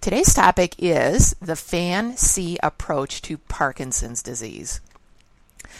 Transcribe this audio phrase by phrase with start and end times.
[0.00, 4.80] Today's topic is the Fan-C approach to Parkinson's disease.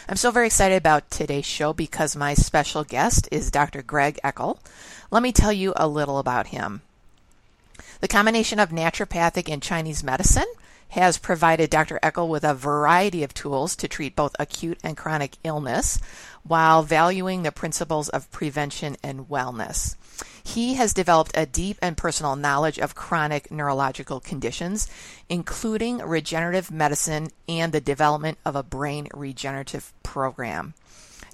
[0.09, 3.81] I'm so very excited about today's show because my special guest is Dr.
[3.81, 4.59] Greg Eckel.
[5.09, 6.81] Let me tell you a little about him.
[8.01, 10.51] The combination of naturopathic and Chinese medicine
[10.89, 11.97] has provided Dr.
[12.03, 15.97] Eckel with a variety of tools to treat both acute and chronic illness
[16.43, 19.95] while valuing the principles of prevention and wellness.
[20.43, 24.87] He has developed a deep and personal knowledge of chronic neurological conditions,
[25.29, 30.73] including regenerative medicine and the development of a brain regenerative program.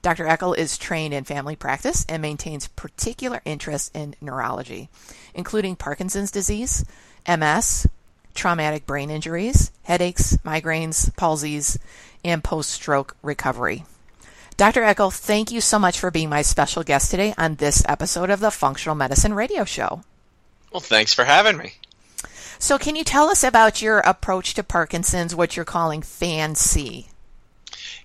[0.02, 0.26] Dr.
[0.26, 4.90] Eckel is trained in family practice and maintains particular interest in neurology,
[5.34, 6.86] including Parkinson's disease,
[7.28, 7.88] MS,
[8.36, 11.80] traumatic brain injuries, headaches, migraines, palsies,
[12.24, 13.86] and post stroke recovery.
[14.58, 14.84] Dr.
[14.84, 18.40] Eckel, thank you so much for being my special guest today on this episode of
[18.40, 20.04] the Functional Medicine Radio Show.
[20.72, 21.74] Well, thanks for having me.
[22.58, 27.08] So, can you tell us about your approach to Parkinson's, what you're calling Fan-C?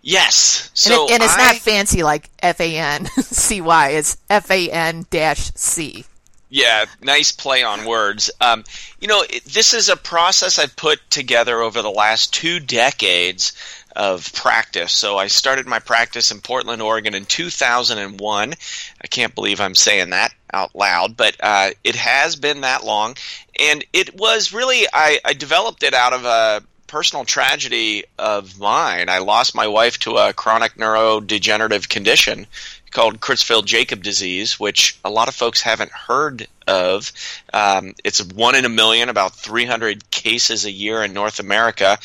[0.02, 0.70] Yes.
[0.74, 1.52] So and, it, and it's I...
[1.52, 6.04] not fancy like F A N C Y, it's F A N dash C.
[6.48, 8.28] Yeah, nice play on words.
[8.40, 8.64] Um,
[8.98, 13.52] you know, this is a process I've put together over the last two decades
[13.96, 14.92] of practice.
[14.92, 18.54] So I started my practice in Portland, Oregon in 2001.
[19.02, 23.16] I can't believe I'm saying that out loud, but uh, it has been that long.
[23.58, 29.08] And it was really, I, I developed it out of a personal tragedy of mine.
[29.08, 32.48] I lost my wife to a chronic neurodegenerative condition
[32.90, 37.12] called Creutzfeldt Jakob disease, which a lot of folks haven't heard of.
[37.52, 41.98] Um, it's one in a million, about 300 cases a year in North America,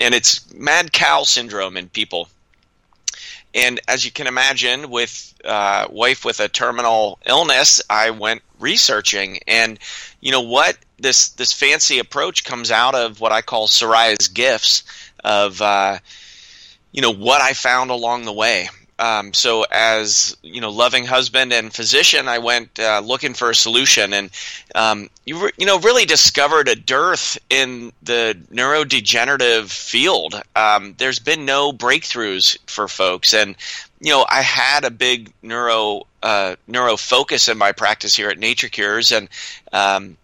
[0.00, 2.28] and it's mad cow syndrome in people.
[3.54, 9.40] And as you can imagine, with uh, wife with a terminal illness, I went researching,
[9.48, 9.78] and
[10.20, 10.76] you know what?
[10.98, 14.84] This this fancy approach comes out of what I call Soraya's gifts
[15.24, 15.98] of uh,
[16.92, 18.68] you know what I found along the way.
[19.00, 23.54] Um, so, as you know, loving husband and physician, I went uh, looking for a
[23.54, 24.30] solution, and
[24.74, 30.40] um, you re- you know really discovered a dearth in the neurodegenerative field.
[30.54, 33.56] Um, there's been no breakthroughs for folks, and
[34.00, 38.38] you know I had a big neuro uh, neuro focus in my practice here at
[38.38, 39.30] Nature Cures, and
[39.72, 40.18] um,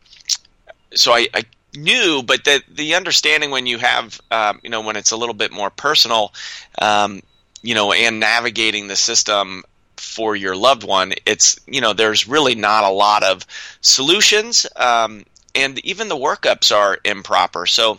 [0.94, 1.44] so I, I
[1.74, 5.34] knew, but the the understanding when you have, um, you know, when it's a little
[5.34, 6.34] bit more personal,
[6.78, 7.22] um,
[7.62, 9.64] you know, and navigating the system
[9.96, 13.46] for your loved one, it's you know, there's really not a lot of
[13.80, 15.24] solutions, um,
[15.54, 17.66] and even the workups are improper.
[17.66, 17.98] So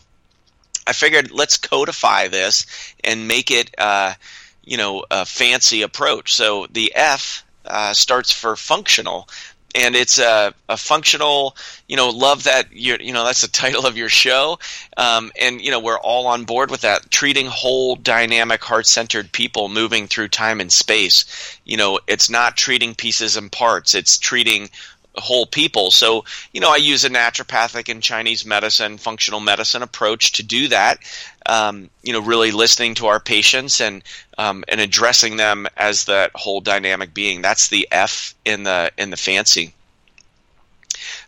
[0.86, 2.66] I figured let's codify this
[3.04, 4.14] and make it, uh,
[4.64, 6.34] you know, a fancy approach.
[6.34, 9.28] So the F uh, starts for functional
[9.76, 11.56] and it's a, a functional
[11.88, 14.60] you know love that you you know that's the title of your show.
[14.96, 19.70] Um, and you know we're all on board with that treating whole dynamic heart-centered people
[19.70, 21.60] moving through time and space.
[21.66, 23.96] You know it's not treating pieces and parts.
[23.96, 24.70] It's treating
[25.18, 25.92] whole people.
[25.92, 30.68] So, you know, I use a naturopathic and Chinese medicine, functional medicine approach to do
[30.70, 31.00] that.
[31.46, 34.04] Um, you know, really listening to our patients and
[34.38, 37.42] um, and addressing them as that whole dynamic being.
[37.42, 39.74] That's the F in the in the fancy.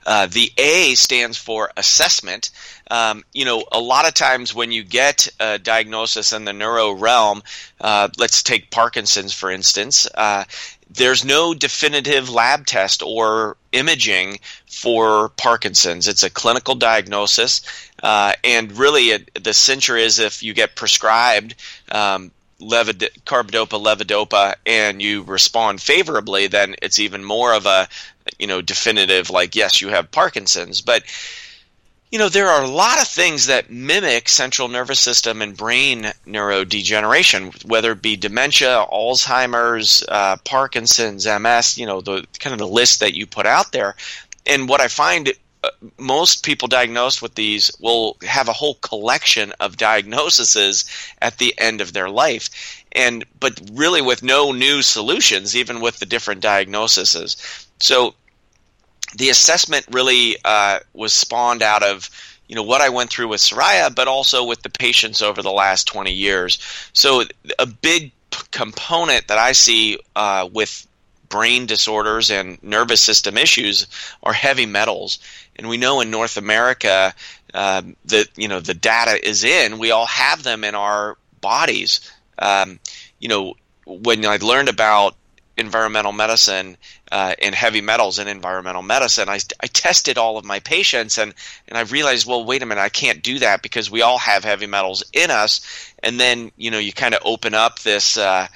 [0.06, 2.52] Uh, the A stands for assessment.
[2.90, 6.92] Um, you know, a lot of times when you get a diagnosis in the neuro
[6.92, 7.44] realm,
[7.80, 10.46] uh, let's take Parkinson's for instance, uh,
[10.89, 16.07] there's no definitive lab test or imaging for Parkinson's.
[16.07, 17.62] It's a clinical diagnosis,
[18.01, 21.56] uh, and really, it, the censure is if you get prescribed
[21.91, 27.88] um, carbidopa, levodopa, and you respond favorably, then it's even more of a
[28.38, 30.81] you know definitive like yes, you have Parkinson's.
[30.81, 31.03] But
[32.12, 36.12] you know, there are a lot of things that mimic central nervous system and brain
[36.26, 42.68] neurodegeneration, whether it be dementia, Alzheimer's, uh, Parkinson's, MS, you know, the kind of the
[42.68, 43.96] list that you put out there.
[44.48, 45.32] And what I find
[45.64, 45.70] uh,
[46.00, 50.86] most people diagnosed with these will have a whole collection of diagnoses
[51.22, 52.50] at the end of their life
[52.94, 57.36] and but really with no new solutions even with the different diagnoses
[57.82, 58.16] so
[59.16, 62.10] the assessment really uh, was spawned out of
[62.48, 65.52] you know what I went through with Soraya, but also with the patients over the
[65.52, 66.58] last 20 years.
[66.94, 67.24] So
[67.60, 70.88] a big p- component that I see uh, with
[71.30, 73.86] brain disorders and nervous system issues
[74.24, 75.20] are heavy metals,
[75.56, 77.14] and we know in North America
[77.54, 79.78] um, that you know the data is in.
[79.78, 82.02] We all have them in our bodies.
[82.40, 82.80] Um,
[83.20, 83.54] you know
[83.86, 85.16] when I learned about
[85.60, 86.78] environmental medicine
[87.12, 89.30] uh, and heavy metals in environmental medicine.
[89.30, 91.34] I, I tested all of my patients and,
[91.68, 94.44] and I realized, well, wait a minute, I can't do that because we all have
[94.44, 95.62] heavy metals in us.
[96.02, 98.48] And then, you know, you kind of open up this uh,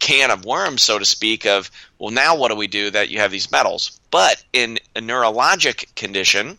[0.00, 3.18] can of worms, so to speak, of, well, now what do we do that you
[3.18, 4.00] have these metals?
[4.10, 6.58] But in a neurologic condition,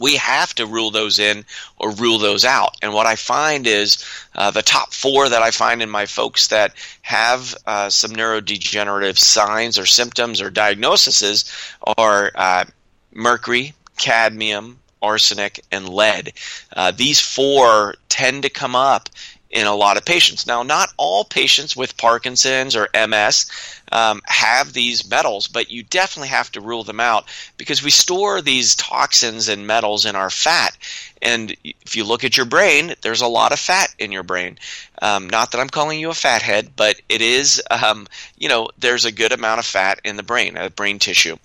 [0.00, 1.44] we have to rule those in
[1.78, 2.76] or rule those out.
[2.82, 4.04] And what I find is
[4.34, 9.18] uh, the top four that I find in my folks that have uh, some neurodegenerative
[9.18, 11.50] signs or symptoms or diagnoses
[11.96, 12.64] are uh,
[13.12, 16.32] mercury, cadmium, arsenic, and lead.
[16.74, 19.08] Uh, these four tend to come up
[19.50, 20.46] in a lot of patients.
[20.46, 23.46] Now, not all patients with Parkinson's or MS
[23.92, 27.24] um, have these metals, but you definitely have to rule them out
[27.56, 30.76] because we store these toxins and metals in our fat.
[31.20, 34.58] And if you look at your brain, there's a lot of fat in your brain.
[35.02, 38.06] Um, not that I'm calling you a fathead, but it is, um,
[38.36, 41.36] you know, there's a good amount of fat in the brain, uh, brain tissue.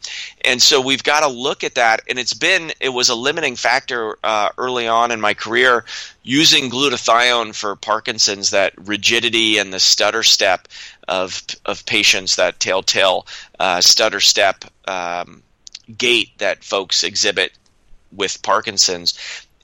[0.43, 2.01] And so we've got to look at that.
[2.09, 5.85] And it's been, it was a limiting factor uh, early on in my career
[6.23, 10.67] using glutathione for Parkinson's, that rigidity and the stutter step
[11.07, 13.27] of, of patients, that telltale
[13.59, 15.43] uh, stutter step um,
[15.97, 17.51] gait that folks exhibit
[18.11, 19.13] with Parkinson's.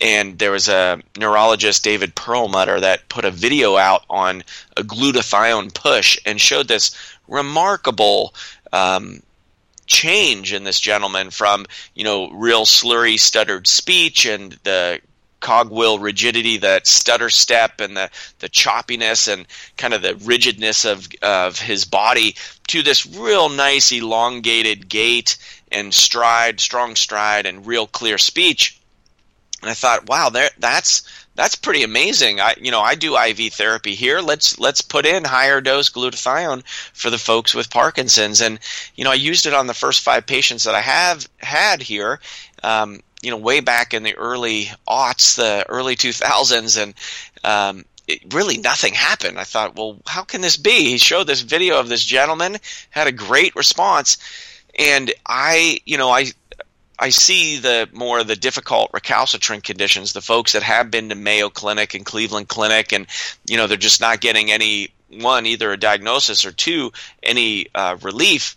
[0.01, 4.43] And there was a neurologist, David Perlmutter, that put a video out on
[4.77, 6.95] a glutathione push and showed this
[7.27, 8.33] remarkable
[8.71, 9.21] um,
[9.85, 11.65] change in this gentleman from
[11.95, 15.01] you know real slurry, stuttered speech and the
[15.39, 18.09] cogwheel rigidity, that stutter step, and the
[18.39, 19.45] the choppiness and
[19.77, 22.35] kind of the rigidness of of his body
[22.67, 25.37] to this real nice elongated gait
[25.71, 28.79] and stride, strong stride, and real clear speech
[29.61, 31.03] and I thought, wow, there, that's
[31.35, 32.39] that's pretty amazing.
[32.39, 34.19] I you know I do IV therapy here.
[34.19, 36.63] Let's let's put in higher dose glutathione
[36.93, 38.59] for the folks with Parkinson's, and
[38.95, 42.19] you know I used it on the first five patients that I have had here.
[42.63, 46.93] Um, you know, way back in the early aughts, the early 2000s, and
[47.43, 49.39] um, it, really nothing happened.
[49.39, 50.85] I thought, well, how can this be?
[50.85, 52.57] He showed this video of this gentleman,
[52.89, 54.17] had a great response,
[54.77, 56.31] and I, you know, I
[57.01, 61.49] I see the more the difficult recalcitrant conditions, the folks that have been to Mayo
[61.49, 63.07] Clinic and Cleveland Clinic, and
[63.47, 66.91] you know they're just not getting any one either a diagnosis or two
[67.23, 68.55] any uh, relief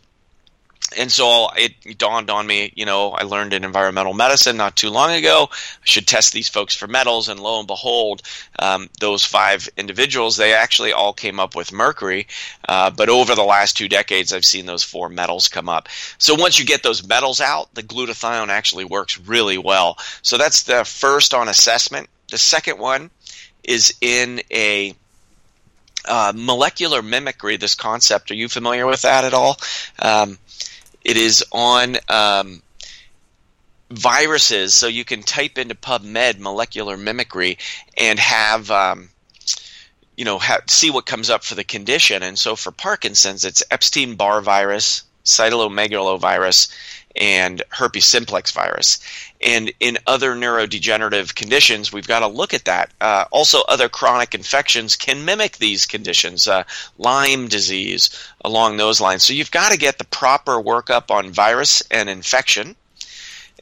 [0.97, 4.91] and so it dawned on me, you know, I learned in environmental medicine not too
[4.91, 5.49] long ago.
[5.51, 8.23] I should test these folks for metals, and lo and behold,
[8.59, 12.27] um, those five individuals, they actually all came up with mercury.
[12.69, 15.89] Uh, but over the last two decades, I've seen those four metals come up.
[16.19, 19.99] So once you get those metals out, the glutathione actually works really well.
[20.23, 22.09] So that's the first on assessment.
[22.31, 23.11] The second one
[23.65, 24.95] is in a
[26.05, 28.31] uh, molecular mimicry, this concept.
[28.31, 29.57] Are you familiar with that at all?
[29.99, 30.39] Um,
[31.05, 32.63] it is on um,
[33.91, 37.59] viruses, so you can type into PubMed molecular mimicry
[37.97, 39.09] and have um,
[40.17, 42.23] you know ha- see what comes up for the condition.
[42.23, 46.73] And so for Parkinson's, it's Epstein Barr virus, cytomegalovirus,
[47.17, 49.01] and herpes simplex virus.
[49.41, 52.91] And in other neurodegenerative conditions, we've got to look at that.
[53.01, 56.65] Uh, also, other chronic infections can mimic these conditions, uh,
[56.99, 58.11] Lyme disease,
[58.45, 59.25] along those lines.
[59.25, 62.77] So you've got to get the proper workup on virus and infection.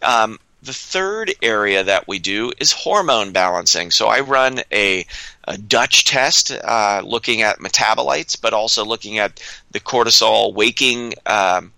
[0.02, 3.90] Um, the third area that we do is hormone balancing.
[3.90, 5.07] So I run a,
[5.45, 9.40] a Dutch test uh, looking at metabolites, but also looking at
[9.71, 11.73] the cortisol waking um,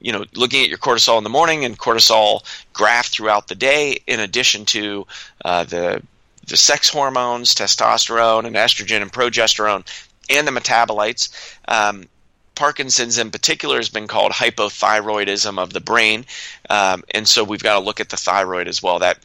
[0.00, 3.98] you know, looking at your cortisol in the morning and cortisol graph throughout the day,
[4.06, 5.06] in addition to
[5.44, 6.02] uh, the
[6.46, 9.86] the sex hormones, testosterone and estrogen and progesterone,
[10.30, 11.28] and the metabolites.
[11.66, 12.08] Um,
[12.54, 16.24] Parkinson's in particular has been called hypothyroidism of the brain,
[16.70, 18.98] um, and so we've got to look at the thyroid as well.
[18.98, 19.18] That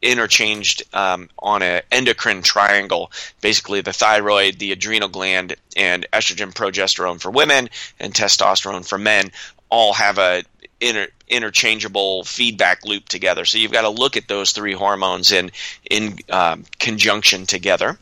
[0.00, 3.10] interchanged um, on an endocrine triangle.
[3.40, 9.32] Basically, the thyroid, the adrenal gland, and estrogen, progesterone for women, and testosterone for men
[9.70, 10.42] all have a
[10.80, 13.44] inter- interchangeable feedback loop together.
[13.44, 15.50] So you've got to look at those three hormones in
[15.88, 17.98] in um, conjunction together.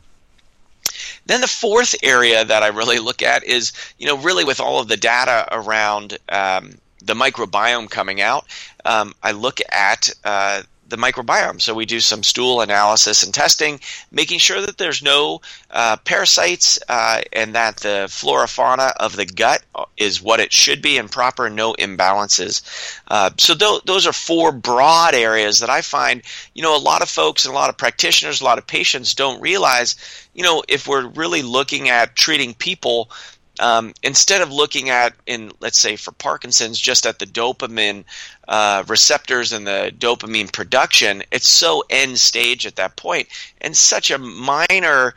[1.25, 4.79] Then the fourth area that I really look at is, you know, really with all
[4.79, 8.45] of the data around um, the microbiome coming out,
[8.85, 11.61] um, I look at uh, the microbiome.
[11.61, 13.79] So we do some stool analysis and testing,
[14.11, 15.41] making sure that there's no
[15.71, 19.63] uh, parasites uh, and that the flora fauna of the gut
[19.97, 22.61] is what it should be and proper, no imbalances.
[23.07, 26.21] Uh, so th- those are four broad areas that I find,
[26.53, 29.15] you know, a lot of folks and a lot of practitioners, a lot of patients
[29.15, 29.95] don't realize,
[30.33, 33.09] you know, if we're really looking at treating people
[33.59, 38.03] um, instead of looking at in let's say for parkinson's just at the dopamine
[38.47, 43.27] uh, receptors and the dopamine production it's so end stage at that point
[43.61, 45.13] and such a minor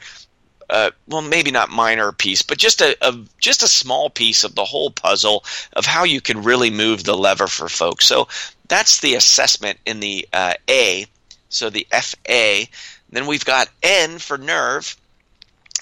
[0.71, 4.55] uh, well, maybe not minor piece, but just a, a, just a small piece of
[4.55, 8.07] the whole puzzle of how you can really move the lever for folks.
[8.07, 8.29] So
[8.69, 11.07] that's the assessment in the uh, A.
[11.49, 12.69] So the FA.
[13.11, 14.97] Then we've got N for nerve,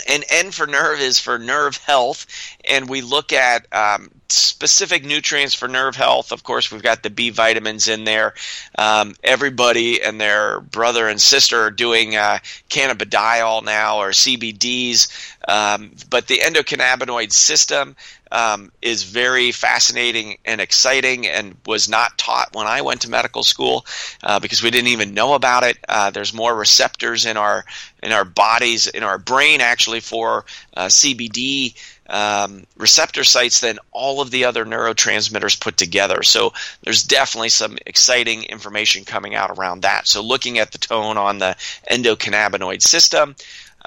[0.06, 2.26] and N for nerve is for nerve health,
[2.64, 6.32] and we look at um, specific nutrients for nerve health.
[6.32, 8.34] Of course, we've got the B vitamins in there.
[8.76, 12.38] Um, everybody and their brother and sister are doing uh,
[12.68, 15.08] cannabidiol now or CBDs,
[15.48, 17.96] um, but the endocannabinoid system
[18.30, 23.42] um, is very fascinating and exciting and was not taught when I went to medical
[23.42, 23.86] school
[24.22, 25.78] uh, because we didn't even know about it.
[25.88, 27.64] Uh, there's more receptors in our
[28.02, 30.44] in our bodies, in our brain, actually for
[30.76, 31.74] uh, CBD
[32.08, 36.22] um, receptor sites than all of the other neurotransmitters put together.
[36.22, 40.08] So there's definitely some exciting information coming out around that.
[40.08, 41.56] So looking at the tone on the
[41.90, 43.36] endocannabinoid system.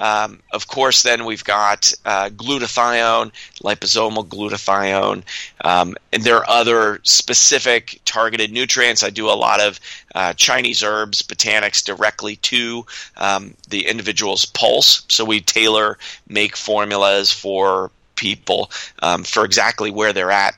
[0.02, 3.30] Um, of course, then we've got uh, glutathione,
[3.62, 5.22] liposomal glutathione,
[5.64, 9.04] um, and there are other specific targeted nutrients.
[9.04, 9.78] I do a lot of
[10.16, 12.84] uh, Chinese herbs, botanics directly to
[13.16, 15.04] um, the individual's pulse.
[15.08, 20.56] So we tailor make formulas for people um, for exactly where they're at.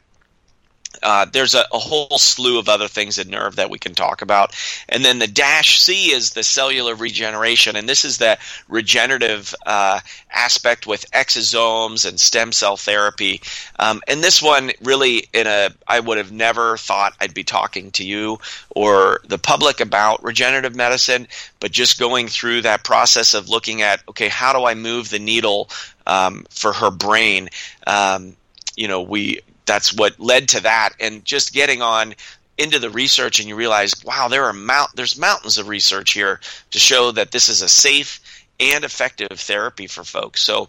[1.05, 4.23] Uh, there's a, a, whole slew of other things in nerve that we can talk
[4.23, 4.55] about.
[4.89, 7.77] And then the dash C is the cellular regeneration.
[7.77, 10.01] And this is the regenerative uh,
[10.33, 13.41] aspect with exosomes and stem cell therapy.
[13.79, 17.91] Um, and this one really in a, I would have never thought I'd be talking
[17.93, 21.29] to you or the public about regenerative medicine,
[21.61, 25.19] but just going through that process of looking at, okay, how do I move the
[25.19, 25.69] needle
[26.07, 27.51] um, for her brain.
[27.87, 28.37] Um,
[28.77, 32.15] you know, we that's what led to that, and just getting on
[32.57, 36.41] into the research, and you realize, wow, there are mount there's mountains of research here
[36.71, 38.21] to show that this is a safe
[38.61, 40.43] and effective therapy for folks.
[40.43, 40.69] So,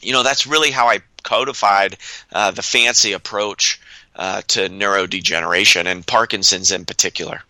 [0.00, 1.96] you know, that's really how I codified
[2.32, 3.80] uh, the fancy approach
[4.16, 7.42] uh, to neurodegeneration and Parkinson's in particular.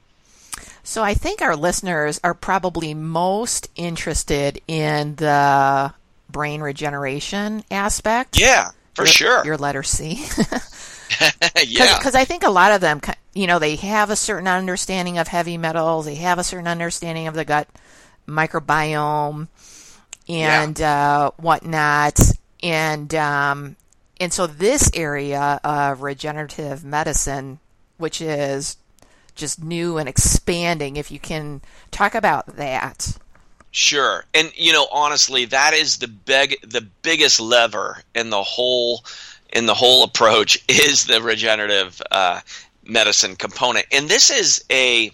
[0.83, 5.93] So I think our listeners are probably most interested in the
[6.31, 8.41] brain regeneration aspect.
[8.41, 9.45] Yeah, for your, sure.
[9.45, 10.27] Your letter C.
[11.67, 11.99] yeah.
[11.99, 13.01] Because I think a lot of them,
[13.35, 17.27] you know, they have a certain understanding of heavy metals, they have a certain understanding
[17.27, 17.69] of the gut
[18.27, 19.49] microbiome
[20.29, 21.19] and yeah.
[21.19, 22.19] uh, whatnot.
[22.63, 23.77] And, um,
[24.21, 27.61] and so this area of regenerative medicine,
[27.97, 28.77] which is
[29.35, 33.17] just new and expanding, if you can talk about that.
[33.71, 34.25] Sure.
[34.35, 39.05] And you know, honestly, that is the big the biggest lever in the whole
[39.53, 42.41] in the whole approach is the regenerative uh,
[42.85, 43.87] medicine component.
[43.93, 45.13] And this is a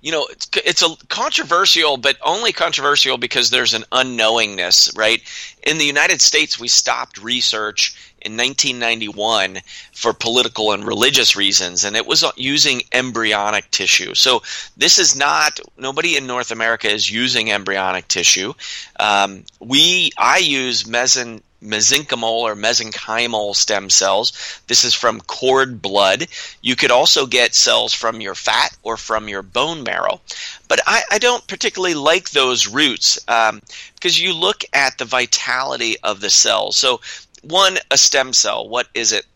[0.00, 5.20] you know, it's, it's a controversial, but only controversial because there's an unknowingness, right?
[5.64, 9.58] In the United States, we stopped research in 1991
[9.92, 14.14] for political and religious reasons, and it was using embryonic tissue.
[14.14, 14.42] So
[14.76, 18.54] this is not nobody in North America is using embryonic tissue.
[19.00, 24.32] Um, we I use meson mesenchymal or mesenchymal stem cells.
[24.66, 26.28] This is from cord blood.
[26.62, 30.20] You could also get cells from your fat or from your bone marrow.
[30.68, 33.62] But I, I don't particularly like those routes um,
[33.94, 36.76] because you look at the vitality of the cells.
[36.76, 37.00] So,
[37.42, 39.26] one, a stem cell, what is it?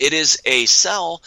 [0.00, 1.22] It is a cell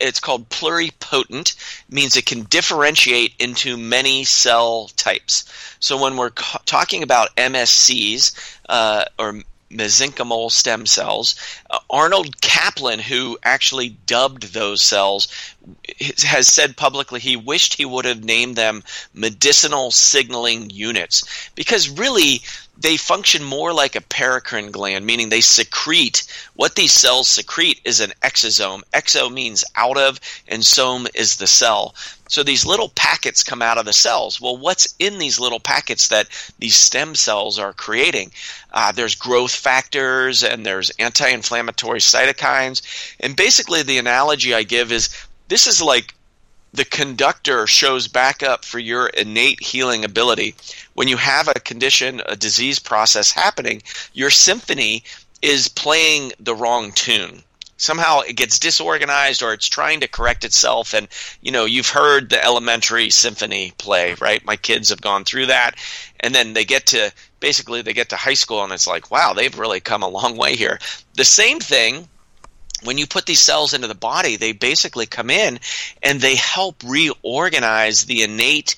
[0.00, 1.54] it's called pluripotent
[1.90, 5.44] means it can differentiate into many cell types
[5.80, 8.32] so when we're ca- talking about mscs
[8.68, 11.34] uh, or mesenchymal stem cells.
[11.70, 15.28] Uh, Arnold Caplan who actually dubbed those cells,
[15.98, 22.42] has said publicly he wished he would have named them medicinal signaling units because really
[22.78, 28.00] they function more like a paracrine gland, meaning they secrete what these cells secrete is
[28.00, 28.82] an exosome.
[28.92, 31.94] Exo means out of, and some is the cell.
[32.28, 34.40] So these little packets come out of the cells.
[34.40, 36.28] Well, what's in these little packets that
[36.58, 38.32] these stem cells are creating?
[38.72, 42.82] Uh, there's growth factors and there's anti inflammatory cytokines.
[43.20, 45.08] And basically, the analogy I give is
[45.48, 46.14] this is like
[46.72, 50.54] the conductor shows back up for your innate healing ability.
[50.94, 53.82] When you have a condition, a disease process happening,
[54.12, 55.04] your symphony
[55.42, 57.42] is playing the wrong tune.
[57.78, 60.94] Somehow it gets disorganized or it's trying to correct itself.
[60.94, 61.08] And,
[61.42, 64.44] you know, you've heard the elementary symphony play, right?
[64.46, 65.76] My kids have gone through that.
[66.20, 69.34] And then they get to basically they get to high school and it's like, wow,
[69.34, 70.78] they've really come a long way here.
[71.14, 72.08] The same thing
[72.86, 75.58] when you put these cells into the body, they basically come in
[76.02, 78.76] and they help reorganize the innate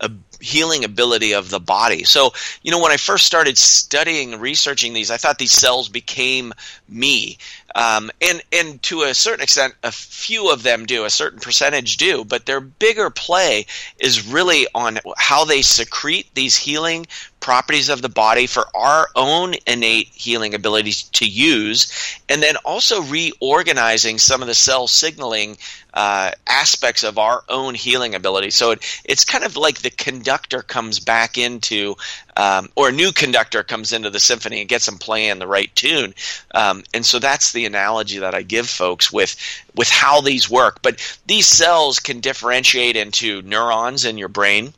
[0.00, 0.08] uh,
[0.40, 2.04] healing ability of the body.
[2.04, 5.88] So, you know, when I first started studying and researching these, I thought these cells
[5.88, 6.52] became
[6.88, 7.38] me.
[7.74, 11.96] Um, and and to a certain extent, a few of them do, a certain percentage
[11.96, 13.66] do, but their bigger play
[13.98, 17.06] is really on how they secrete these healing
[17.40, 21.90] properties of the body for our own innate healing abilities to use,
[22.28, 25.56] and then also reorganizing some of the cell signaling
[25.94, 28.50] uh, aspects of our own healing ability.
[28.50, 31.96] So it, it's kind of like the conductor comes back into,
[32.36, 35.74] um, or a new conductor comes into the symphony and gets them playing the right
[35.74, 36.14] tune.
[36.54, 39.36] Um, and so that's the analogy that I give folks with
[39.74, 40.82] with how these work.
[40.82, 44.74] But these cells can differentiate into neurons in your brain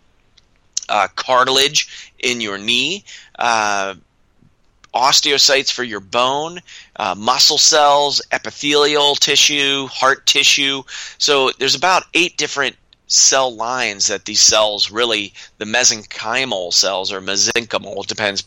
[0.91, 3.05] uh, cartilage in your knee,
[3.39, 3.95] uh,
[4.95, 6.61] osteocytes for your bone,
[6.97, 10.83] uh, muscle cells, epithelial tissue, heart tissue.
[11.19, 17.21] So there's about eight different cell lines that these cells really, the mesenchymal cells or
[17.21, 18.45] mesenchymal, depends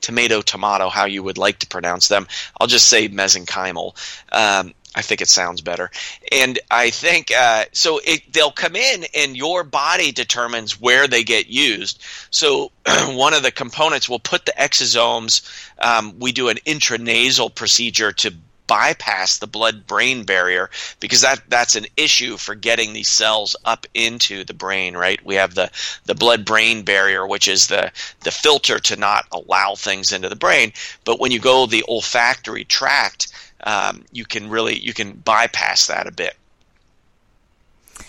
[0.00, 2.26] tomato tomato how you would like to pronounce them.
[2.60, 3.94] I'll just say mesenchymal.
[4.30, 5.90] Um, I think it sounds better.
[6.30, 8.00] And I think uh, so.
[8.04, 12.02] It, they'll come in, and your body determines where they get used.
[12.30, 12.72] So
[13.08, 15.42] one of the components will put the exosomes.
[15.78, 18.34] Um, we do an intranasal procedure to
[18.72, 23.86] bypass the blood brain barrier because that that's an issue for getting these cells up
[23.92, 25.70] into the brain right we have the
[26.06, 30.36] the blood brain barrier which is the the filter to not allow things into the
[30.36, 30.72] brain
[31.04, 33.28] but when you go the olfactory tract
[33.64, 36.36] um, you can really you can bypass that a bit.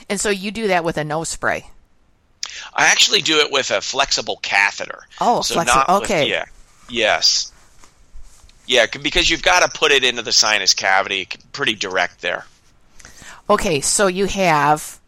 [0.10, 1.70] And so you do that with a nose spray.
[2.74, 5.08] I actually do it with a flexible catheter.
[5.22, 5.96] Oh, so flexible.
[5.98, 6.22] okay.
[6.22, 6.46] With, yeah.
[6.90, 7.52] Yes.
[8.66, 12.46] Yeah, because you've got to put it into the sinus cavity, pretty direct there.
[13.50, 15.00] Okay, so you have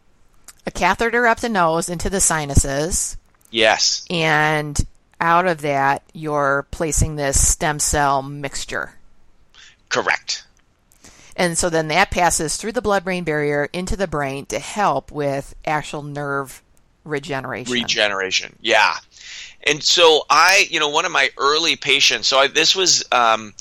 [0.66, 3.16] a catheter up the nose into the sinuses.
[3.50, 4.04] Yes.
[4.10, 4.78] And
[5.20, 8.96] out of that, you're placing this stem cell mixture.
[9.88, 10.44] Correct.
[11.36, 15.12] And so then that passes through the blood brain barrier into the brain to help
[15.12, 16.62] with actual nerve
[17.06, 17.72] regeneration.
[17.72, 18.96] Regeneration, yeah.
[19.64, 23.04] And so I, you know, one of my early patients, so I, this was.
[23.12, 23.54] Um,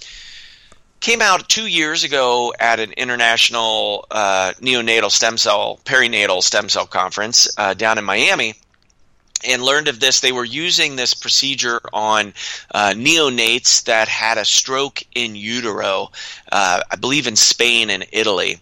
[1.01, 6.87] came out two years ago at an international uh, neonatal stem cell perinatal stem cell
[6.87, 8.55] conference uh, down in Miami,
[9.47, 10.19] and learned of this.
[10.19, 12.33] They were using this procedure on
[12.73, 16.11] uh, neonates that had a stroke in utero,
[16.51, 18.59] uh, I believe in Spain and Italy.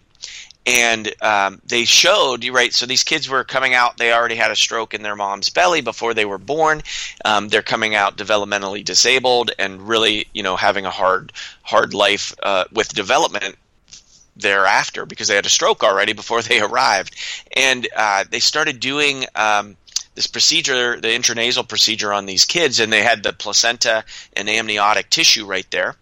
[0.66, 4.50] And um, they showed, you right, so these kids were coming out, they already had
[4.50, 6.82] a stroke in their mom's belly before they were born.
[7.24, 12.34] Um, they're coming out developmentally disabled and really, you know, having a hard, hard life
[12.42, 13.56] uh, with development
[14.36, 17.14] thereafter because they had a stroke already before they arrived.
[17.56, 19.26] And uh, they started doing.
[19.34, 19.76] Um,
[20.14, 24.04] this procedure, the intranasal procedure on these kids, and they had the placenta
[24.36, 25.96] and amniotic tissue right there,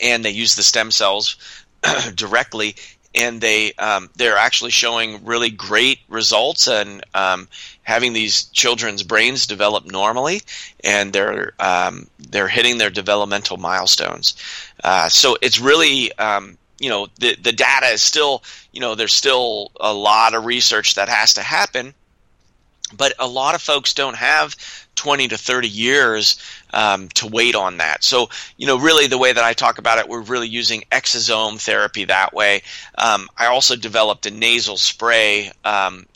[0.00, 1.36] and they used the stem cells
[2.14, 2.74] directly,
[3.14, 7.48] and they um, they're actually showing really great results and um,
[7.82, 10.42] having these children's brains develop normally,
[10.82, 14.34] and they're um, they're hitting their developmental milestones.
[14.82, 19.14] Uh, so it's really um, you know the the data is still you know there's
[19.14, 21.94] still a lot of research that has to happen
[22.96, 24.56] but a lot of folks don't have
[24.94, 26.40] 20 to 30 years
[26.72, 28.04] um, to wait on that.
[28.04, 31.60] So, you know, really the way that I talk about it, we're really using exosome
[31.60, 32.62] therapy that way.
[32.96, 36.06] Um, I also developed a nasal spray um,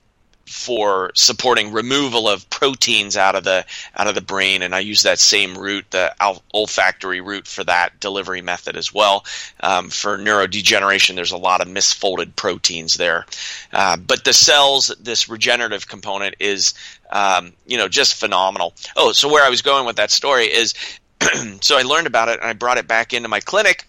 [0.46, 3.64] for supporting removal of proteins out of the
[3.96, 6.14] out of the brain, and I use that same route, the
[6.54, 9.24] olfactory route, for that delivery method as well.
[9.60, 13.26] Um, for neurodegeneration, there's a lot of misfolded proteins there,
[13.72, 16.74] uh, but the cells, this regenerative component is,
[17.10, 18.74] um, you know, just phenomenal.
[18.96, 20.74] Oh, so where I was going with that story is,
[21.60, 23.86] so I learned about it and I brought it back into my clinic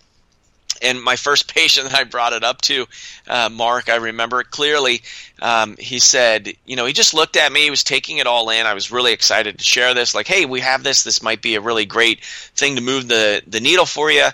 [0.81, 2.87] and my first patient that I brought it up to,
[3.27, 5.01] uh, Mark, I remember it clearly.
[5.41, 7.61] Um, he said, you know, he just looked at me.
[7.61, 8.65] He was taking it all in.
[8.65, 10.15] I was really excited to share this.
[10.15, 11.03] Like, hey, we have this.
[11.03, 14.27] This might be a really great thing to move the the needle for you.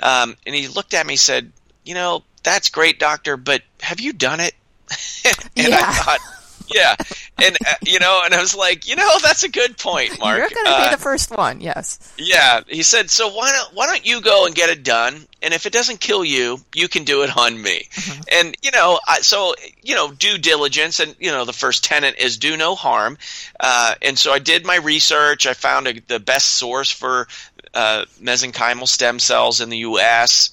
[0.00, 1.52] Um, and he looked at me, said,
[1.84, 4.54] you know, that's great, doctor, but have you done it?
[5.24, 5.78] and yeah.
[5.80, 6.20] I thought,
[6.68, 6.96] yeah,
[7.38, 10.38] and uh, you know, and I was like, you know, that's a good point, Mark.
[10.38, 12.12] You're going to uh, be the first one, yes.
[12.18, 13.10] Yeah, he said.
[13.10, 15.26] So why don't why don't you go and get it done?
[15.42, 17.88] And if it doesn't kill you, you can do it on me.
[17.92, 18.22] Mm-hmm.
[18.32, 22.18] And you know, I, so you know, due diligence, and you know, the first tenant
[22.18, 23.18] is do no harm.
[23.60, 25.46] Uh, and so I did my research.
[25.46, 27.28] I found a, the best source for
[27.74, 30.50] uh, mesenchymal stem cells in the U.S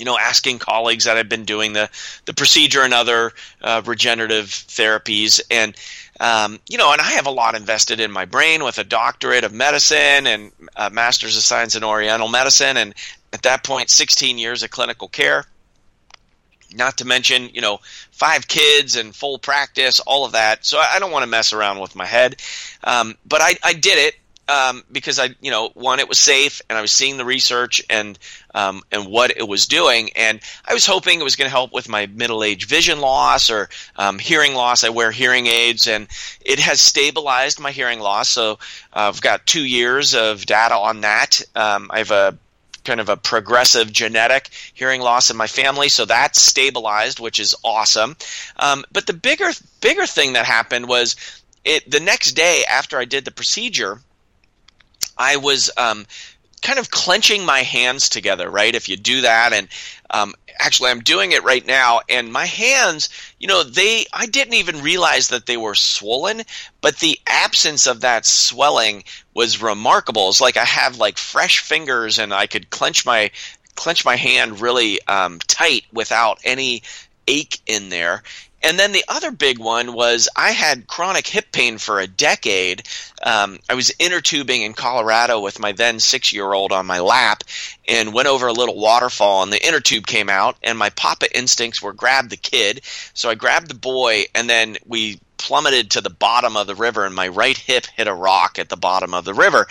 [0.00, 1.90] you know, asking colleagues that have been doing the,
[2.24, 5.40] the procedure and other uh, regenerative therapies.
[5.50, 5.76] And,
[6.18, 9.44] um, you know, and I have a lot invested in my brain with a doctorate
[9.44, 12.78] of medicine and a master's of science in oriental medicine.
[12.78, 12.94] And
[13.34, 15.44] at that point, 16 years of clinical care.
[16.74, 20.64] Not to mention, you know, five kids and full practice, all of that.
[20.64, 22.40] So I don't want to mess around with my head.
[22.84, 24.14] Um, but I, I did it
[24.50, 27.82] um, because I, you know, one, it was safe, and I was seeing the research
[27.88, 28.18] and
[28.52, 31.72] um, and what it was doing, and I was hoping it was going to help
[31.72, 34.82] with my middle age vision loss or um, hearing loss.
[34.82, 36.08] I wear hearing aids, and
[36.44, 38.28] it has stabilized my hearing loss.
[38.28, 38.54] So
[38.92, 41.40] uh, I've got two years of data on that.
[41.54, 42.36] Um, I have a
[42.84, 47.54] kind of a progressive genetic hearing loss in my family, so that's stabilized, which is
[47.62, 48.16] awesome.
[48.56, 51.14] Um, but the bigger bigger thing that happened was
[51.64, 54.00] it the next day after I did the procedure
[55.20, 56.06] I was um,
[56.62, 58.74] kind of clenching my hands together, right?
[58.74, 59.68] If you do that, and
[60.08, 64.54] um, actually, I'm doing it right now, and my hands, you know, they, I didn't
[64.54, 66.40] even realize that they were swollen,
[66.80, 69.04] but the absence of that swelling
[69.34, 70.30] was remarkable.
[70.30, 73.30] It's like I have like fresh fingers, and I could clench my
[73.76, 76.82] clench my hand really um, tight without any
[77.30, 78.22] ache in there.
[78.62, 82.82] And then the other big one was I had chronic hip pain for a decade.
[83.22, 87.00] Um, I was inner tubing in Colorado with my then six year old on my
[87.00, 87.42] lap
[87.88, 91.34] and went over a little waterfall, and the inner tube came out, and my papa
[91.36, 92.82] instincts were grab the kid.
[93.14, 97.06] So I grabbed the boy, and then we plummeted to the bottom of the river,
[97.06, 99.66] and my right hip hit a rock at the bottom of the river.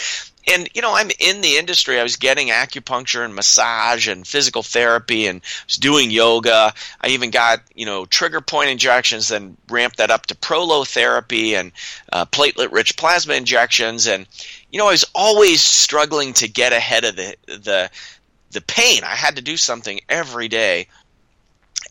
[0.51, 1.99] And you know i'm in the industry.
[1.99, 6.73] I was getting acupuncture and massage and physical therapy and was doing yoga.
[7.01, 11.71] I even got you know trigger point injections then ramped that up to prolotherapy and
[12.12, 14.08] uh, platelet rich plasma injections.
[14.08, 14.25] And
[14.71, 17.91] you know i was always struggling to get ahead of the the
[18.51, 19.03] the pain.
[19.03, 20.88] I had to do something every day.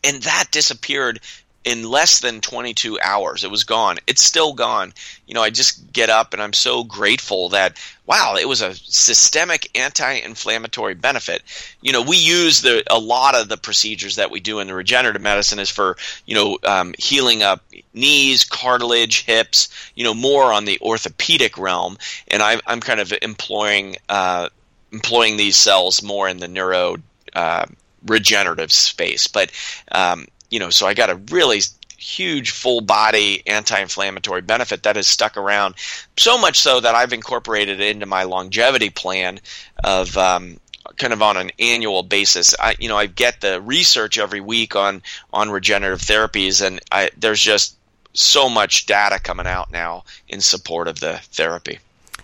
[0.03, 1.21] And that disappeared
[1.65, 3.43] in less than 22 hours.
[3.43, 3.97] It was gone.
[4.07, 4.93] It's still gone.
[5.27, 8.73] You know, I just get up and I'm so grateful that wow, it was a
[8.73, 11.43] systemic anti-inflammatory benefit.
[11.81, 14.73] You know, we use the a lot of the procedures that we do in the
[14.73, 15.95] regenerative medicine is for
[16.25, 19.69] you know um, healing up knees, cartilage, hips.
[19.95, 21.97] You know, more on the orthopedic realm,
[22.29, 24.49] and I, I'm kind of employing uh,
[24.91, 26.97] employing these cells more in the neuro.
[27.33, 27.65] Uh,
[28.07, 29.51] regenerative space but
[29.91, 31.61] um, you know, so I got a really
[31.99, 35.75] huge full body anti-inflammatory benefit that has stuck around
[36.17, 39.39] so much so that I've incorporated it into my longevity plan
[39.83, 40.59] of um,
[40.97, 42.55] kind of on an annual basis.
[42.59, 45.01] I you know I get the research every week on
[45.33, 47.75] on regenerative therapies and I there's just
[48.13, 51.79] so much data coming out now in support of the therapy.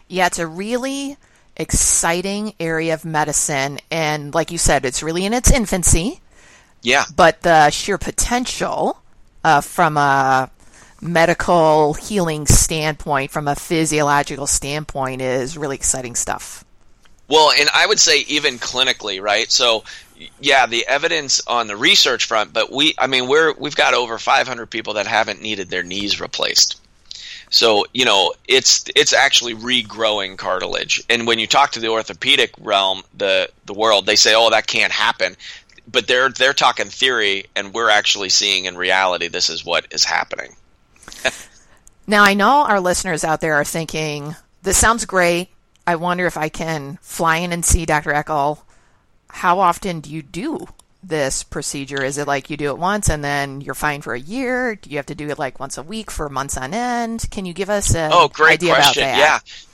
[0.07, 1.17] Yeah, it's a really
[1.57, 6.19] exciting area of medicine and like you said it's really in its infancy
[6.85, 7.05] yeah.
[7.15, 9.01] But the sheer potential
[9.43, 10.49] uh, from a
[11.01, 16.63] medical healing standpoint, from a physiological standpoint, is really exciting stuff.
[17.27, 19.51] Well, and I would say even clinically, right?
[19.51, 19.83] So,
[20.39, 24.19] yeah, the evidence on the research front, but we, I mean, we're we've got over
[24.19, 26.79] 500 people that haven't needed their knees replaced.
[27.49, 31.03] So you know, it's it's actually regrowing cartilage.
[31.09, 34.67] And when you talk to the orthopedic realm, the the world, they say, "Oh, that
[34.67, 35.37] can't happen."
[35.87, 40.03] But they're they're talking theory, and we're actually seeing in reality this is what is
[40.03, 40.55] happening.
[42.07, 45.49] now I know our listeners out there are thinking this sounds great.
[45.87, 48.11] I wonder if I can fly in and see Dr.
[48.11, 48.59] Eckel.
[49.29, 50.67] How often do you do
[51.03, 52.03] this procedure?
[52.03, 54.75] Is it like you do it once and then you're fine for a year?
[54.75, 57.27] Do you have to do it like once a week for months on end?
[57.29, 59.03] Can you give us an oh, great idea question.
[59.03, 59.43] about that?
[59.45, 59.65] Yeah.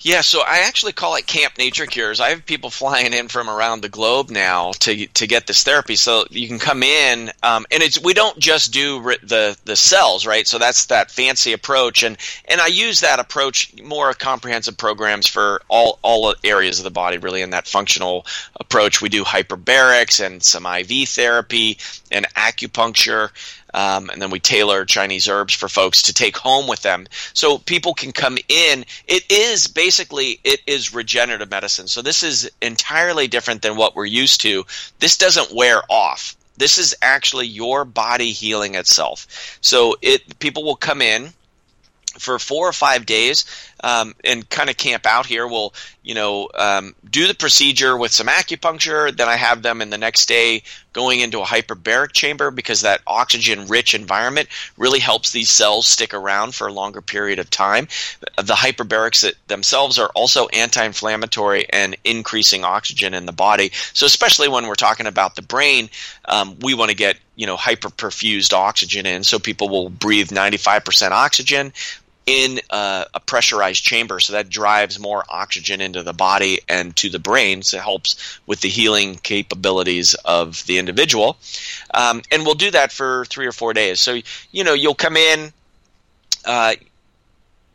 [0.00, 2.20] Yeah, so I actually call it Camp Nature Cures.
[2.20, 5.96] I have people flying in from around the globe now to to get this therapy.
[5.96, 10.24] So you can come in, um, and it's we don't just do the the cells,
[10.24, 10.46] right?
[10.46, 15.62] So that's that fancy approach, and and I use that approach more comprehensive programs for
[15.66, 18.24] all all areas of the body, really, in that functional
[18.60, 19.02] approach.
[19.02, 21.78] We do hyperbarics and some IV therapy
[22.10, 23.30] and acupuncture.
[23.74, 27.58] Um, and then we tailor Chinese herbs for folks to take home with them, so
[27.58, 28.84] people can come in.
[29.06, 31.86] It is basically it is regenerative medicine.
[31.88, 34.64] So this is entirely different than what we're used to.
[35.00, 36.34] This doesn't wear off.
[36.56, 39.58] This is actually your body healing itself.
[39.60, 41.32] So it people will come in
[42.18, 43.44] for four or five days
[43.84, 45.46] um, and kind of camp out here.
[45.46, 49.14] We'll, you know, um, do the procedure with some acupuncture.
[49.16, 50.62] Then I have them in the next day
[50.92, 56.54] going into a hyperbaric chamber because that oxygen-rich environment really helps these cells stick around
[56.54, 57.86] for a longer period of time.
[58.36, 63.70] The hyperbarics themselves are also anti-inflammatory and increasing oxygen in the body.
[63.92, 65.88] So especially when we're talking about the brain,
[66.24, 71.12] um, we want to get you know hyperperfused oxygen in, so people will breathe 95%
[71.12, 71.72] oxygen
[72.28, 77.08] in a, a, pressurized chamber, so that drives more oxygen into the body and to
[77.08, 81.38] the brain, so it helps with the healing capabilities of the individual.
[81.94, 84.00] Um, and we'll do that for three or four days.
[84.00, 84.20] So
[84.52, 85.52] you know you'll come in.
[86.44, 86.74] Uh,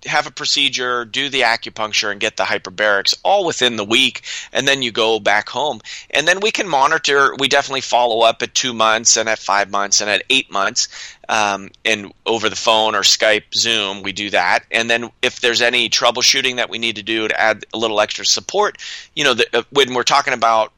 [0.06, 4.68] have a procedure, do the acupuncture, and get the hyperbarics all within the week, and
[4.68, 5.82] then you go back home.
[6.10, 7.36] And then we can monitor.
[7.40, 10.88] We definitely follow up at two months, and at five months, and at eight months,
[11.30, 14.66] um, and over the phone or Skype, Zoom, we do that.
[14.72, 18.02] And then if there's any troubleshooting that we need to do to add a little
[18.02, 18.78] extra support,
[19.16, 20.74] you know, the, uh, when we're talking about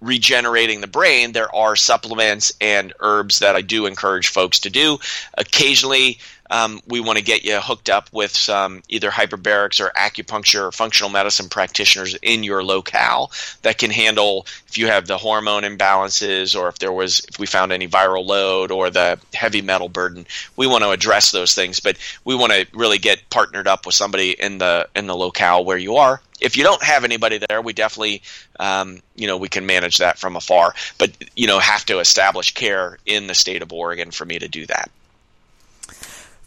[0.00, 4.98] regenerating the brain, there are supplements and herbs that I do encourage folks to do.
[5.38, 6.18] Occasionally,
[6.50, 10.72] um, we want to get you hooked up with some either hyperbarics or acupuncture or
[10.72, 13.30] functional medicine practitioners in your locale
[13.62, 17.46] that can handle if you have the hormone imbalances or if there was if we
[17.46, 20.26] found any viral load or the heavy metal burden.
[20.56, 23.94] We want to address those things, but we want to really get partnered up with
[23.94, 26.20] somebody in the in the locale where you are.
[26.38, 28.22] If you don't have anybody there, we definitely,
[28.60, 30.74] um, you know, we can manage that from afar.
[30.98, 34.48] But you know, have to establish care in the state of Oregon for me to
[34.48, 34.90] do that.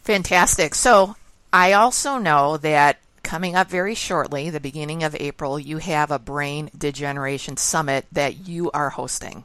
[0.02, 0.74] Fantastic.
[0.74, 1.16] So
[1.52, 6.18] I also know that coming up very shortly, the beginning of April, you have a
[6.18, 9.44] brain degeneration summit that you are hosting.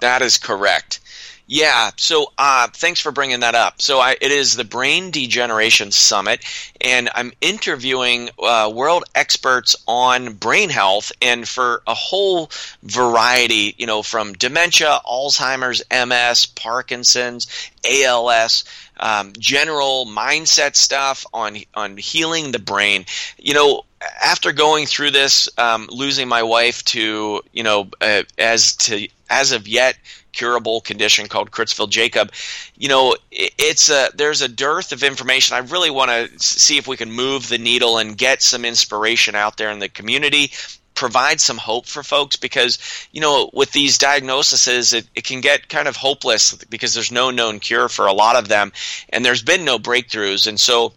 [0.00, 1.00] That is correct.
[1.46, 3.82] Yeah, so uh, thanks for bringing that up.
[3.82, 6.42] So I, it is the Brain Degeneration Summit,
[6.80, 12.50] and I'm interviewing uh, world experts on brain health, and for a whole
[12.82, 17.46] variety, you know, from dementia, Alzheimer's, MS, Parkinson's,
[17.84, 18.64] ALS,
[18.98, 23.04] um, general mindset stuff on on healing the brain.
[23.36, 23.82] You know,
[24.24, 29.52] after going through this, um, losing my wife to you know uh, as to as
[29.52, 29.96] of yet
[30.34, 32.32] curable condition called Creutzfeldt Jakob.
[32.76, 35.56] You know, it's a there's a dearth of information.
[35.56, 39.34] I really want to see if we can move the needle and get some inspiration
[39.34, 40.50] out there in the community
[40.94, 42.78] provide some hope for folks because
[43.12, 47.30] you know with these diagnoses it, it can get kind of hopeless because there's no
[47.30, 48.72] known cure for a lot of them
[49.08, 50.92] and there's been no breakthroughs and so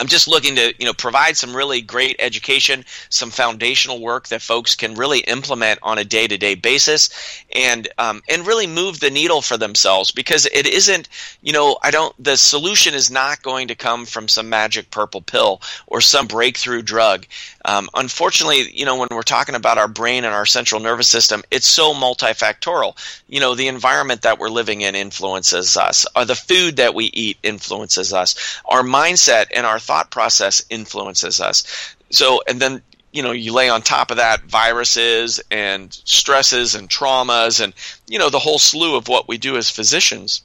[0.00, 4.40] I'm just looking to you know provide some really great education, some foundational work that
[4.40, 7.10] folks can really implement on a day to day basis,
[7.54, 11.10] and um, and really move the needle for themselves because it isn't
[11.42, 15.20] you know I don't the solution is not going to come from some magic purple
[15.20, 17.26] pill or some breakthrough drug.
[17.66, 21.42] Um, unfortunately, you know when we're talking about our brain and our central nervous system,
[21.50, 22.96] it's so multifactorial.
[23.28, 27.04] You know the environment that we're living in influences us, or the food that we
[27.12, 28.34] eat influences us,
[28.64, 31.64] our mindset and our thought process influences us.
[32.10, 36.88] So, and then you know you lay on top of that viruses and stresses and
[36.88, 37.74] traumas and
[38.06, 40.42] you know the whole slew of what we do as physicians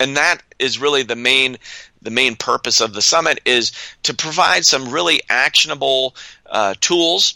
[0.00, 1.58] and that is really the main
[2.00, 3.70] the main purpose of the summit is
[4.02, 7.34] to provide some really actionable uh, tools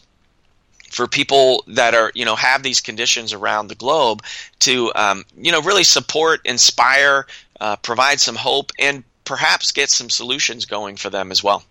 [0.91, 4.23] for people that are you know have these conditions around the globe
[4.61, 7.27] to um, you know really support inspire
[7.61, 11.63] uh, provide some hope and perhaps get some solutions going for them as well.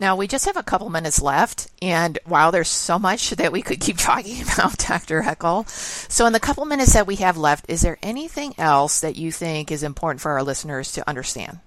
[0.00, 3.60] Now, we just have a couple minutes left, and wow, there's so much that we
[3.60, 5.20] could keep talking about, Dr.
[5.20, 5.68] Eckel.
[5.68, 9.32] So, in the couple minutes that we have left, is there anything else that you
[9.32, 11.58] think is important for our listeners to understand?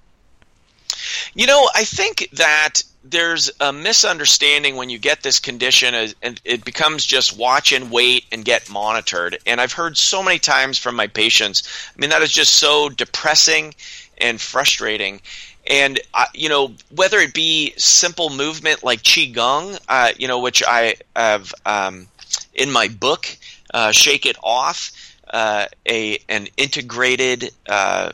[1.36, 6.42] You know, I think that there's a misunderstanding when you get this condition uh, and
[6.44, 10.78] it becomes just watch and wait and get monitored and i've heard so many times
[10.78, 11.64] from my patients
[11.96, 13.74] i mean that is just so depressing
[14.20, 15.22] and frustrating
[15.68, 20.64] and uh, you know whether it be simple movement like qigong uh, you know which
[20.68, 22.08] i have um,
[22.54, 23.26] in my book
[23.74, 24.92] uh, shake it off
[25.32, 28.12] uh, a an integrated uh,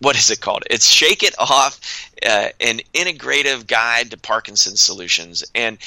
[0.00, 0.64] what is it called?
[0.70, 1.80] It's Shake It Off,
[2.24, 5.44] uh, an integrative guide to Parkinson's solutions.
[5.54, 5.78] And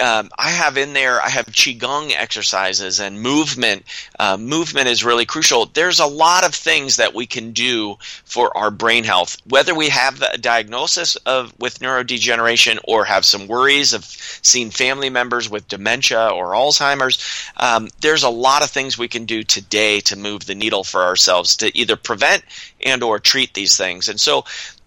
[0.00, 3.84] um, I have in there, I have qigong exercises and movement.
[4.18, 5.66] Uh, movement is really crucial.
[5.66, 9.90] There's a lot of things that we can do for our brain health, whether we
[9.90, 15.68] have a diagnosis of with neurodegeneration or have some worries of seeing family members with
[15.68, 17.24] dementia or Alzheimer's.
[17.56, 21.02] Um, there's a lot of things we can do today to move the needle for
[21.02, 22.42] ourselves to either prevent
[22.84, 24.08] and or treat these things.
[24.08, 24.44] And so,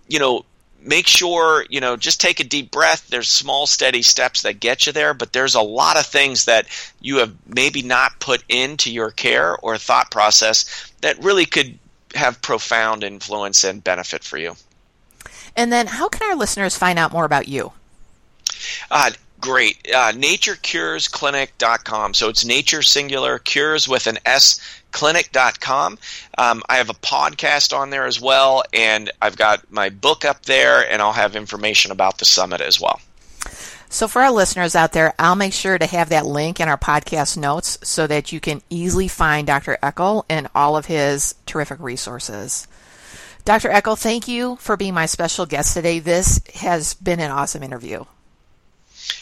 [0.09, 0.43] you know,
[0.81, 3.07] make sure you know just take a deep breath.
[3.09, 6.67] There's small steady steps that get you there but there's a lot of things that
[7.01, 11.77] you have maybe not put into your care or thought process that really could
[12.15, 14.55] have profound influence and benefit for you.
[15.55, 17.73] And then how can our listeners find out more about you?
[18.89, 24.59] Uh, great uh, naturecuresclinic.com so it's nature singular cures with an s
[24.91, 25.97] clinic.com.
[26.37, 30.45] Um, I have a podcast on there as well, and I've got my book up
[30.45, 32.99] there, and I'll have information about the summit as well.
[33.89, 36.77] So, for our listeners out there, I'll make sure to have that link in our
[36.77, 39.77] podcast notes so that you can easily find Dr.
[39.81, 42.67] Eckel and all of his terrific resources.
[43.45, 43.69] Dr.
[43.69, 45.99] Eckel, thank you for being my special guest today.
[45.99, 48.03] This has been an awesome interview.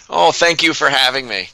[0.10, 1.50] Oh, thank you for having me.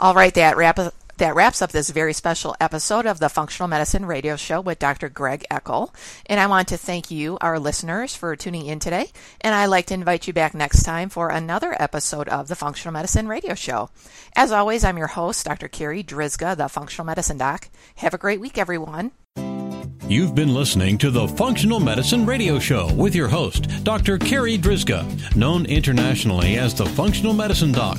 [0.00, 0.78] All right, that wrap
[1.18, 5.08] that wraps up this very special episode of the Functional Medicine Radio Show with Dr.
[5.08, 5.92] Greg Eckel.
[6.26, 9.10] And I want to thank you, our listeners, for tuning in today.
[9.40, 12.92] And I'd like to invite you back next time for another episode of the Functional
[12.92, 13.90] Medicine Radio Show.
[14.36, 15.68] As always, I'm your host, Dr.
[15.68, 17.68] Carri Drzyzga, the Functional Medicine Doc.
[17.96, 19.10] Have a great week, everyone.
[20.08, 24.16] You've been listening to the Functional Medicine Radio Show with your host, Dr.
[24.16, 27.98] Carri Drzyzga, known internationally as the Functional Medicine Doc.